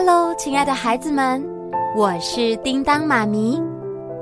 [0.00, 1.44] Hello，亲爱的孩子们，
[1.96, 3.60] 我是叮当妈咪。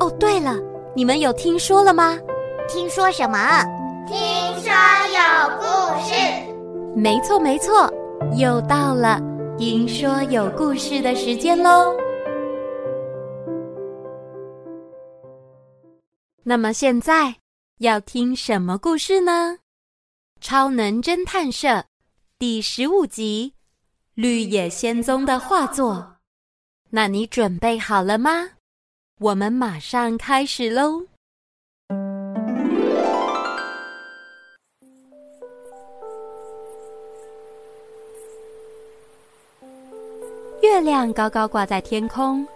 [0.01, 0.57] 哦，对了，
[0.95, 2.19] 你们有听说了吗？
[2.67, 3.39] 听说什么？
[4.07, 4.17] 听
[4.63, 4.73] 说
[5.13, 6.15] 有故事。
[6.99, 7.93] 没错，没错，
[8.39, 9.21] 又到了
[9.59, 11.95] 听说有故事的时间喽。
[16.43, 17.35] 那么现在
[17.81, 19.59] 要听什么故事呢？
[20.41, 21.85] 超能侦探社
[22.39, 23.53] 第十五集
[24.17, 25.97] 《绿野仙踪的画作》。
[26.89, 28.49] 那你准备好了吗？
[29.21, 31.03] 我们马上开始喽！
[40.63, 42.49] 月亮高高挂在天空，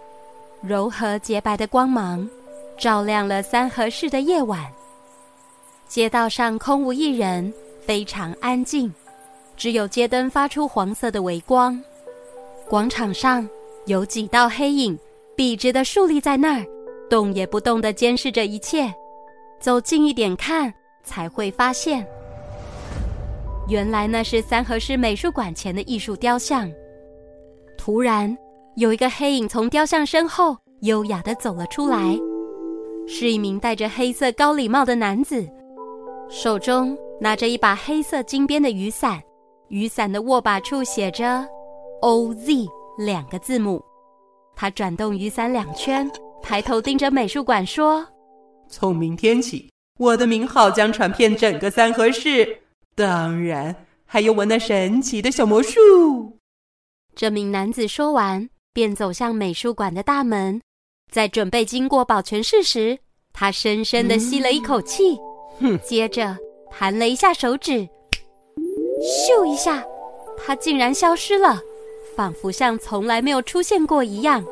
[0.63, 2.27] 柔和洁白的光芒。
[2.75, 4.65] 照亮了三河市的夜晚，
[5.87, 7.53] 街道上空无一人，
[7.85, 8.91] 非常安静，
[9.61, 11.79] 只有街灯发出黄色的微光。
[12.67, 13.47] 广场上
[13.85, 14.97] 有几道黑影，
[15.35, 16.65] 笔直的竖立在那儿，
[17.07, 18.91] 动也不动的监视着一切。
[19.59, 22.03] 走近一点看，才会发现，
[23.69, 26.67] 原来那是三河市美术馆前的艺术雕像。
[27.77, 28.35] 突然，
[28.77, 32.17] 有一个黑影从雕像身后优雅的走了出来。
[33.07, 35.47] 是一名戴着黑色高礼帽的男子，
[36.31, 39.21] 手中拿着一把黑色金边的雨伞，
[39.71, 41.47] 雨伞的握把处写着
[42.01, 43.81] “OZ” 两个字母。
[44.53, 48.05] 他转动雨伞两圈，抬头盯着美术馆说
[48.67, 52.59] ：“从明天起，我的名号将传遍整个三河市，
[52.95, 53.73] 当然
[54.05, 56.37] 还有我那神奇的小魔术。”
[57.15, 60.61] 这名男子说完，便走向美术馆的大门。
[61.09, 62.99] 在准备经过保全室时，
[63.31, 65.17] 他深深地吸了一口气，
[65.59, 66.37] 嗯、接着
[66.69, 67.87] 弹了一下手指，
[69.01, 69.83] 咻一下，
[70.37, 71.59] 他竟然消失了，
[72.15, 74.45] 仿佛像从来没有出现过一样。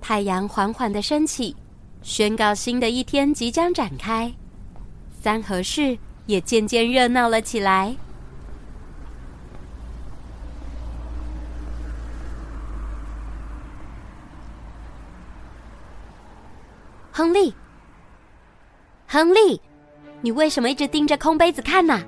[0.00, 1.56] 太阳缓缓的升起，
[2.02, 4.32] 宣告新的一天即将展开。
[5.22, 5.98] 三和市。
[6.28, 7.96] 也渐渐热闹了起来。
[17.18, 17.52] 亨利，
[19.08, 19.60] 亨利，
[20.20, 22.00] 你为什么一直盯着空杯子看呢？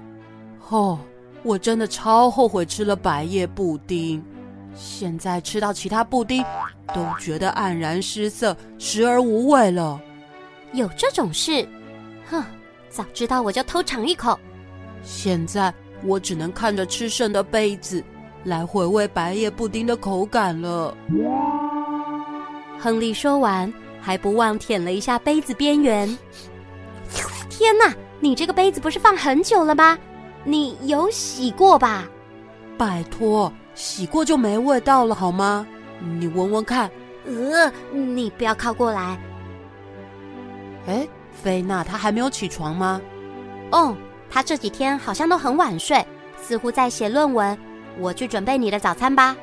[0.69, 1.01] 哦，
[1.43, 4.25] 我真的超后悔吃了白叶布丁，
[4.73, 6.45] 现在吃到其他布丁
[6.95, 10.01] 都觉得黯然失色、食而无味了。
[10.75, 11.69] 有这种事？
[12.27, 12.41] 哼！
[12.89, 14.39] 早知道我就偷尝一口。
[15.03, 18.01] 现在我只能看着吃剩的杯子，
[18.45, 20.97] 来回味白叶布丁的口感了。
[22.79, 26.19] 亨利说完，还不忘舔了一下杯子边缘。
[27.49, 29.99] 天哪，你这个杯子不是放很久了吗？
[30.45, 32.09] 你有洗过吧？
[32.79, 35.67] 拜托，洗过就没味道了好吗？
[36.19, 36.91] 你闻闻看。
[37.27, 39.19] 呃，你不要靠过来。
[40.87, 41.07] 哎。
[41.33, 43.01] 菲娜，她还没有起床吗？
[43.71, 43.97] 哦，
[44.29, 46.05] 她这几天好像都很晚睡，
[46.37, 47.57] 似乎在写论文。
[47.99, 49.35] 我去准备你的早餐吧。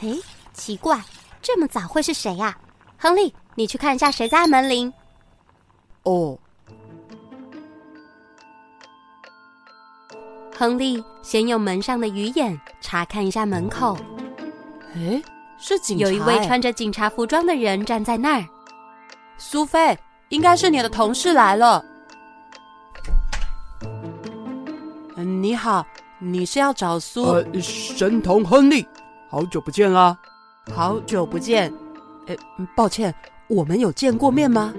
[0.00, 0.14] 哎，
[0.52, 1.00] 奇怪。
[1.40, 2.56] 这么早会是谁呀？
[2.96, 4.92] 亨利，你去看一下谁在按门铃。
[6.02, 6.38] 哦。
[10.56, 13.96] 亨利先用门上的鱼眼查看一下门口。
[14.94, 15.22] 哎，
[15.58, 16.04] 是警察。
[16.04, 18.44] 有一位穿着警察服装的人站在那儿。
[19.36, 19.96] 苏菲，
[20.30, 21.84] 应该是你的同事来了。
[25.14, 25.86] 嗯，你好，
[26.18, 27.22] 你是要找苏？
[27.22, 28.84] 呃，神童亨利，
[29.30, 30.16] 好久不见啦。
[30.74, 31.72] 好久不见，
[32.26, 32.36] 哎，
[32.74, 33.14] 抱歉，
[33.46, 34.72] 我们有见过面吗？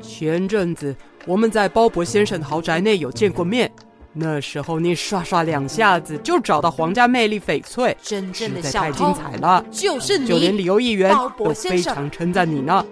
[0.00, 0.94] 前阵子
[1.26, 3.72] 我们在鲍勃先生的豪宅内有见过面，
[4.12, 12.84] 那时候你刷刷两下子就找到皇家魅力翡翠，真正的小太精彩了，就是你，就连旅游议员都非常称赞你呢。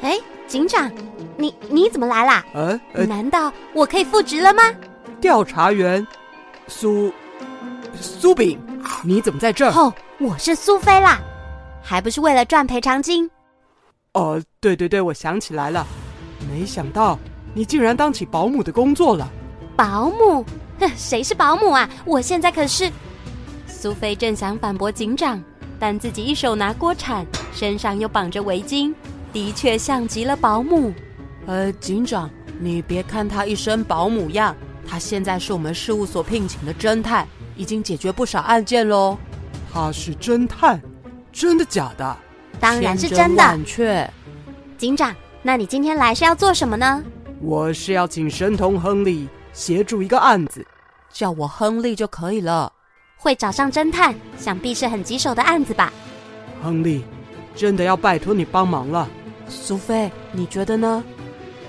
[0.00, 0.16] 哎，
[0.46, 0.90] 警长，
[1.36, 2.44] 你你怎么来啦？
[2.54, 4.62] 呃，呃，难道我可以复职了吗？
[5.20, 6.06] 调查员
[6.68, 7.12] 苏
[8.00, 8.58] 苏炳。
[9.04, 9.72] 你怎么在这儿？
[9.72, 11.20] 哦，我是苏菲啦，
[11.82, 13.30] 还不是为了赚赔偿金。
[14.14, 15.86] 哦，对对对，我想起来了，
[16.50, 17.18] 没想到
[17.54, 19.30] 你竟然当起保姆的工作了。
[19.76, 20.44] 保姆？
[20.80, 21.88] 哼，谁是保姆啊？
[22.04, 22.90] 我现在可是……
[23.66, 25.40] 苏菲正想反驳警长，
[25.78, 28.92] 但自己一手拿锅铲，身上又绑着围巾，
[29.32, 30.92] 的确像极了保姆。
[31.46, 34.56] 呃，警长，你别看他一身保姆样，
[34.88, 39.18] 他现在是我们事务所聘请的侦探，已经解决不少案件喽。
[39.70, 40.80] 他是侦探，
[41.30, 42.16] 真的假的？
[42.58, 43.16] 当然是真的。
[43.18, 44.10] 千真万确。
[44.78, 47.04] 警长，那你今天来是要做什么呢？
[47.40, 50.66] 我是要请神童亨利协助一个案子，
[51.12, 52.72] 叫我亨利就可以了。
[53.16, 55.92] 会找上侦探，想必是很棘手的案子吧？
[56.62, 57.04] 亨利，
[57.54, 59.08] 真的要拜托你帮忙了。
[59.48, 61.02] 苏菲，你觉得呢？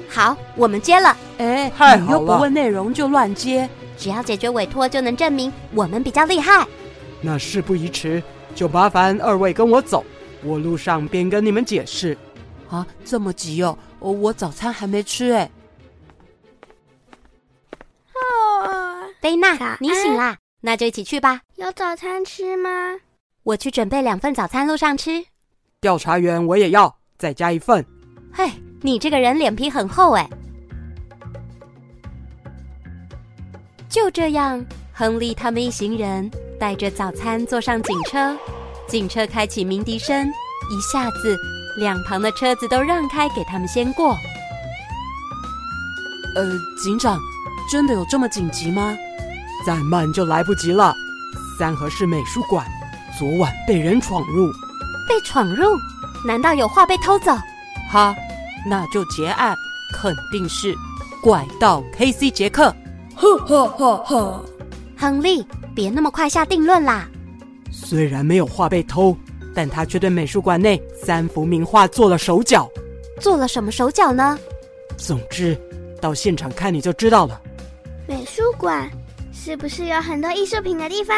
[0.07, 1.15] 好，我们接了。
[1.38, 6.65] 哎，太好了，你又不问内容就乱接，只要解决委托，就能证明我们比较厉害。
[7.21, 8.23] 那事不宜迟，
[8.55, 10.05] 就麻烦二位跟我走，
[10.41, 12.17] 我路上便跟你们解释。
[12.69, 13.77] 啊，这么急哦？
[13.99, 15.51] 我早餐还没吃哎。
[18.13, 20.37] 哦，贝娜，你醒啦？
[20.61, 21.41] 那就一起去吧。
[21.55, 22.69] 有早餐吃吗？
[23.43, 25.25] 我去准备两份早餐，路上吃。
[25.81, 27.85] 调查员，我也要再加一份。
[28.31, 28.49] 嘿，
[28.81, 30.29] 你这个人脸皮很厚哎。
[33.89, 34.63] 就这样，
[34.94, 38.38] 亨利他们一行人带着早餐坐上警车，
[38.88, 41.36] 警车开启鸣笛声，一下子
[41.75, 44.15] 两旁的车子都让开给他们先过。
[46.36, 46.51] 呃，
[46.83, 47.19] 警长，
[47.71, 48.95] 真的有这么紧急吗？
[49.65, 50.94] 再慢就来不及了。
[51.57, 52.63] 三河市美术馆
[53.18, 54.51] 昨晚被人闯入，
[55.07, 55.65] 被闯入？
[56.24, 57.35] 难道有画被偷走？
[57.92, 58.15] 哈，
[58.69, 59.57] 那就结案，
[59.95, 60.75] 肯定是
[61.24, 62.30] 怪盗 K.C.
[62.30, 62.71] 杰克。
[63.19, 64.45] 呵呵呵呵，
[64.98, 65.45] 亨利，
[65.75, 67.10] 别那么快下定论啦。
[67.69, 69.13] 虽然没有画被偷，
[69.54, 72.69] 但他却对美术馆内三幅名画做了手脚。
[73.19, 74.39] 做了什么手脚呢？
[74.95, 75.60] 总之，
[76.00, 77.42] 到现场看你就知道了。
[78.07, 78.89] 美术馆。
[79.31, 81.18] 是不是有很多艺术品的地方？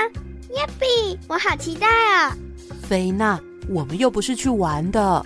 [0.51, 2.37] 耶比，我好期待啊！
[2.83, 5.25] 菲娜，我们又不是去玩的。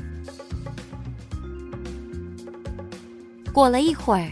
[3.52, 4.32] 过了一会儿，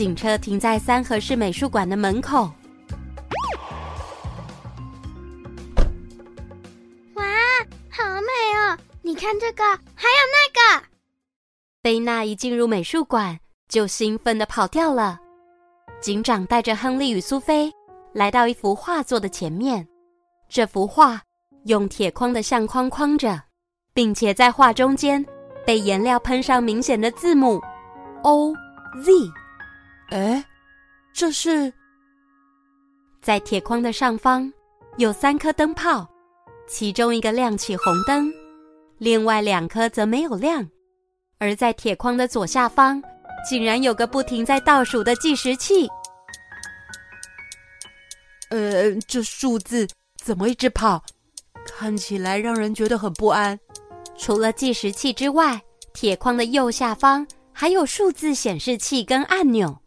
[0.00, 2.50] 警车停在三河市美术馆的门口。
[7.16, 7.24] 哇，
[7.90, 8.78] 好美哦！
[9.02, 10.86] 你看这个，还有那个。
[11.82, 13.38] 贝娜一进入美术馆，
[13.68, 15.20] 就兴奋的跑掉了。
[16.00, 17.70] 警长带着亨利与苏菲。
[18.14, 19.86] 来到一幅画作的前面，
[20.48, 21.20] 这幅画
[21.66, 23.38] 用铁框的相框框着，
[23.92, 25.22] 并且在画中间
[25.66, 27.60] 被颜料喷上明显的字母
[28.22, 28.54] O
[29.04, 29.12] Z。
[30.10, 30.44] 哎，
[31.12, 31.72] 这是？
[33.22, 34.52] 在铁框的上方
[34.96, 36.08] 有三颗灯泡，
[36.66, 38.32] 其中一个亮起红灯，
[38.98, 40.68] 另外两颗则没有亮。
[41.38, 43.02] 而在铁框的左下方，
[43.48, 45.88] 竟然有个不停在倒数的计时器。
[48.50, 49.86] 呃，这数字
[50.22, 51.02] 怎么一直跑？
[51.66, 53.58] 看起来让人觉得很不安。
[54.18, 55.60] 除了计时器之外，
[55.94, 59.79] 铁框的右下方还有数字显示器跟按钮。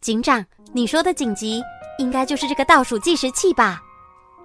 [0.00, 0.42] 警长，
[0.72, 1.62] 你说的紧急，
[1.98, 3.82] 应该就是这个倒数计时器吧？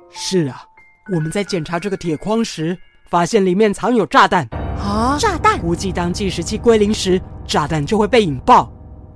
[0.10, 0.66] 是啊，
[1.14, 2.78] 我们在检查这个铁框时，
[3.10, 4.46] 发现里面藏有炸弹。
[4.78, 5.58] 啊，炸弹！
[5.60, 8.70] 估计当计时器归零时，炸弹就会被引爆。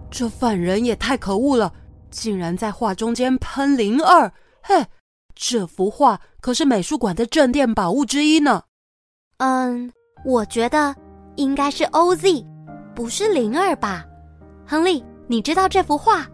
[0.09, 1.73] 这犯人也太可恶了！
[2.09, 4.31] 竟然在画中间喷零二，
[4.63, 4.87] 嘿，
[5.35, 8.63] 这幅画可是美术馆的镇店宝物之一呢。
[9.39, 9.91] 嗯，
[10.25, 10.95] 我觉得
[11.35, 12.45] 应该是 OZ，
[12.95, 14.05] 不是零二吧？
[14.65, 16.25] 亨利，你知道这幅画？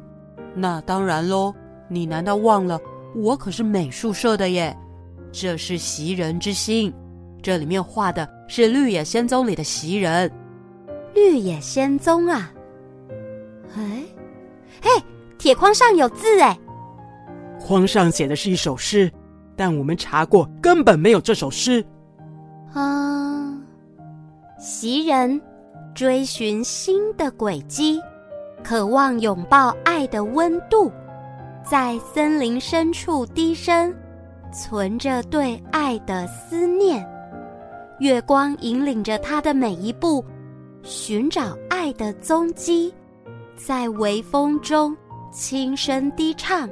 [0.55, 1.53] 那当然喽，
[1.89, 2.79] 你难道忘了
[3.13, 4.75] 我可是美术社的耶？
[5.33, 6.93] 这是袭人之心，
[7.43, 10.31] 这里面画的是《绿野仙踪》里的袭人。
[11.13, 12.53] 绿野仙踪啊？
[13.75, 14.01] 哎，
[14.81, 14.89] 嘿。
[15.37, 16.57] 铁框上有字哎，
[17.59, 19.11] 框上写的是一首诗，
[19.55, 21.85] 但我们查过根本没有这首诗。
[22.73, 23.55] 啊，
[24.57, 25.39] 袭人
[25.93, 28.01] 追寻新的轨迹，
[28.65, 30.91] 渴望拥抱爱的温度，
[31.63, 33.93] 在森林深处低声，
[34.51, 37.07] 存着对爱的思念。
[37.99, 40.25] 月光引领着他的每一步，
[40.81, 42.91] 寻找爱的踪迹，
[43.55, 44.97] 在微风中。
[45.31, 46.69] 轻声低唱，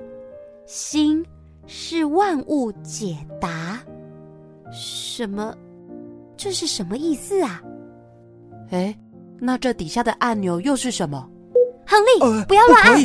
[0.66, 1.24] 心
[1.68, 3.78] 是万物解答。
[4.72, 5.54] 什么？
[6.38, 7.62] 这是什么意思啊？
[8.72, 8.98] 哎，
[9.38, 11.30] 那这底下的按钮又是什么？
[11.94, 13.00] 亨利，呃、不要乱按！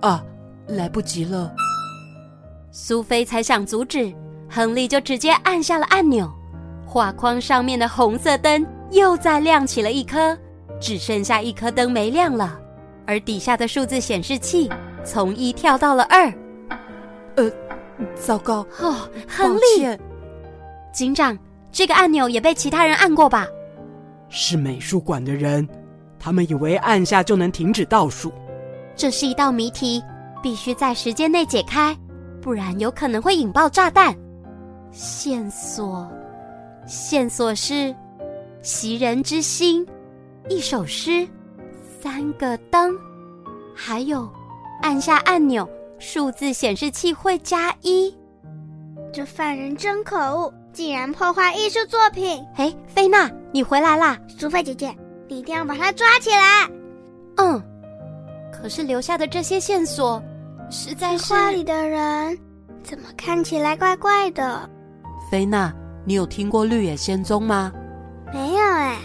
[0.00, 0.24] 啊，
[0.68, 1.52] 来不及了。
[2.70, 4.10] 苏菲才想阻止，
[4.48, 6.26] 亨利就直接按下了按钮，
[6.86, 10.34] 画框上面的红色灯又再亮起了一颗，
[10.80, 12.58] 只剩下一颗灯没亮了。
[13.06, 14.70] 而底下的数字显示器
[15.04, 16.32] 从一跳到了二，
[17.36, 17.50] 呃，
[18.14, 18.96] 糟糕哦，
[19.28, 19.98] 亨利，
[20.94, 21.36] 警长，
[21.70, 23.46] 这个按钮也被其他人按过吧？
[24.30, 25.68] 是美术馆的人，
[26.28, 28.30] 他们以为按下就能停止倒数。
[28.94, 30.02] 这是一道谜题，
[30.42, 31.96] 必须在时间内解开，
[32.42, 34.14] 不然有可能会引爆炸弹。
[34.92, 36.06] 线索，
[36.86, 37.96] 线索是
[38.60, 39.86] 袭人之心，
[40.50, 41.26] 一首诗，
[41.98, 42.94] 三个灯，
[43.74, 44.28] 还有
[44.82, 45.66] 按下按钮，
[45.98, 48.14] 数字显示器会加一。
[49.14, 52.44] 这犯人真可恶，竟然破坏艺术作品！
[52.56, 54.18] 哎，菲娜，你回来啦！
[54.28, 56.68] 苏菲姐姐，你一定要把他抓起来。
[57.36, 57.62] 嗯，
[58.52, 60.22] 可是留下的这些线索，
[60.70, 61.32] 实在是……
[61.32, 62.36] 画里的人
[62.82, 64.68] 怎么看起来怪怪的？
[65.30, 65.72] 菲娜，
[66.04, 67.72] 你有听过绿野仙踪吗？
[68.32, 68.96] 没有哎。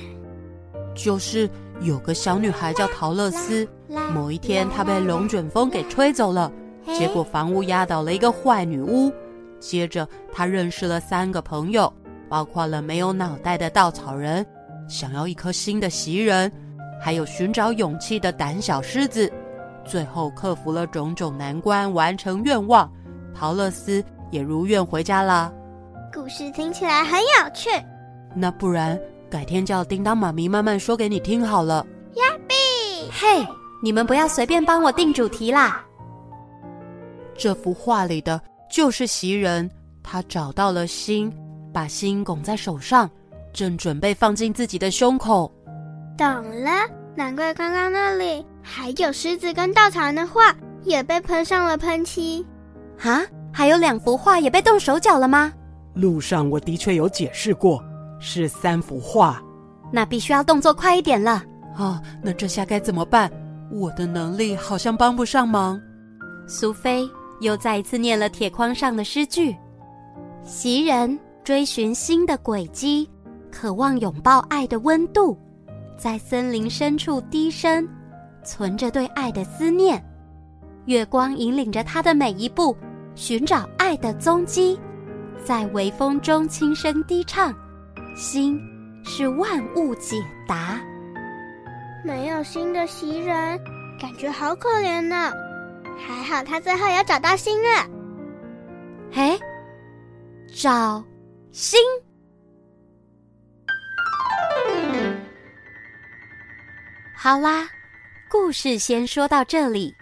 [0.96, 1.50] 就是
[1.82, 3.68] 有个小女孩叫桃乐丝，
[4.13, 6.51] 某一天她被龙卷风给吹走了，
[6.98, 9.12] 结果房屋压倒了一个坏女巫。
[9.60, 11.92] 接着她认识了三个朋友，
[12.30, 14.46] 包括了没有脑袋的稻草人，
[14.88, 16.52] 想要一颗心的袭人，
[17.02, 19.32] 还有寻找勇气的胆小狮子。
[19.86, 22.90] 最后克服了种种难关，完成愿望，
[23.36, 25.54] 陶乐丝也如愿回家了。
[26.13, 27.70] 故事听起来很有趣，
[28.36, 29.00] 那不然
[29.30, 31.86] 改天叫叮当妈咪慢慢说给你听好了。
[32.16, 32.56] 呀比，
[33.12, 33.46] 嘿，
[33.82, 35.84] 你们不要随便帮我定主题啦。
[37.36, 38.40] 这幅画里的
[38.72, 39.70] 就是袭人，
[40.04, 41.34] 他找到了心，
[41.74, 43.10] 把心拱在手上，
[43.53, 45.50] 正准备放进自己的胸口。
[46.17, 46.27] 懂
[46.63, 46.72] 了，
[47.15, 52.45] 难怪刚刚那里还有狮子跟稻草人的画也被喷上了喷漆。
[53.03, 55.53] 啊，还有两幅画也被动手脚了吗？
[55.93, 57.83] 路上我的确有解释过，
[58.19, 59.41] 是三幅画。
[59.91, 61.43] 那必须要动作快一点了。
[61.77, 63.31] 哦，那这下该怎么办？
[63.72, 65.79] 我的能力好像帮不上忙。
[66.48, 67.07] 苏菲
[67.41, 69.55] 又再一次念了铁框上的诗句：
[70.43, 73.10] 袭人追寻新的轨迹，
[73.53, 75.38] 渴望拥抱爱的温度，
[75.95, 77.88] 在森林深处低声，
[78.43, 80.03] 存着对爱的思念。
[80.86, 82.75] 月光引领着他的每一步，
[83.13, 84.77] 寻找爱的踪迹。
[85.45, 87.53] 在微风中轻声低唱，
[88.15, 88.60] 心
[89.03, 90.17] 是万物解
[90.48, 90.81] 答。
[92.03, 93.60] 没有心的袭人，
[94.01, 95.31] 感觉好可怜呢。
[95.95, 97.88] 还好他最后有找到心了。
[99.13, 99.38] 哎，
[100.53, 101.03] 找
[101.51, 101.79] 心。
[107.24, 107.70] 好啦，
[108.30, 109.96] 故事先说到这里。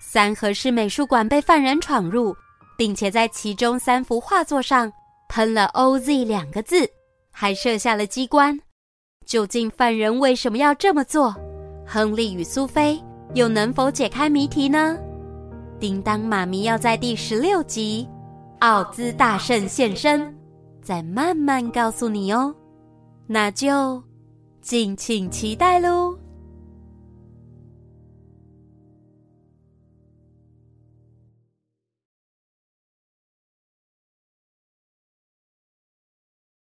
[0.00, 2.36] 三和市美术馆被犯人闯入。
[2.76, 4.92] 并且在其中三幅画作上
[5.28, 6.86] 喷了 “OZ” 两个字，
[7.30, 8.58] 还设下了机关。
[9.24, 11.34] 究竟犯人为什么要这么做？
[11.86, 13.00] 亨利与苏菲
[13.34, 14.98] 又能否解开谜题呢？
[15.78, 18.06] 叮当妈咪要在第十六集
[18.58, 20.20] 《奥兹大圣现身》
[20.82, 22.52] 再慢慢告诉你哦。
[23.26, 24.02] 那就
[24.60, 26.14] 敬请期待喽。